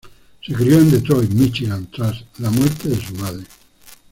Se 0.43 0.51
crio 0.55 0.79
en 0.79 0.89
Detroit, 0.89 1.29
Míchigan 1.29 1.85
tras 1.91 2.25
la 2.39 2.49
muerte 2.49 2.89
de 2.89 2.99
su 3.05 3.13
madre. 3.17 3.45